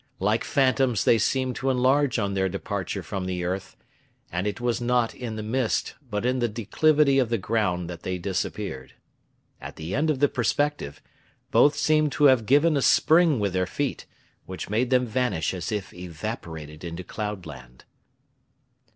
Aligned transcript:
Like 0.19 0.43
phantoms 0.43 1.03
they 1.05 1.19
seemed 1.19 1.55
to 1.57 1.69
enlarge 1.69 2.17
on 2.17 2.33
their 2.33 2.49
departure 2.49 3.03
from 3.03 3.25
the 3.27 3.43
earth, 3.43 3.77
and 4.31 4.47
it 4.47 4.59
was 4.59 4.81
not 4.81 5.13
in 5.13 5.35
the 5.35 5.43
mist, 5.43 5.93
but 6.09 6.25
in 6.25 6.39
the 6.39 6.47
declivity 6.47 7.19
of 7.19 7.29
the 7.29 7.37
ground 7.37 7.87
that 7.87 8.01
they 8.01 8.17
disappeared. 8.17 8.95
At 9.61 9.75
the 9.75 9.93
end 9.93 10.09
of 10.09 10.17
the 10.17 10.27
perspective, 10.27 11.03
both 11.51 11.75
seemed 11.75 12.11
to 12.13 12.23
have 12.23 12.47
given 12.47 12.75
a 12.75 12.81
spring 12.81 13.39
with 13.39 13.53
their 13.53 13.67
feet, 13.67 14.07
which 14.47 14.71
made 14.71 14.89
them 14.89 15.05
vanish 15.05 15.53
as 15.53 15.71
if 15.71 15.93
evaporated 15.93 16.83
into 16.83 17.03
cloud 17.03 17.45
land. 17.45 17.85